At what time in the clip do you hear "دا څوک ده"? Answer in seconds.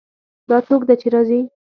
0.49-0.93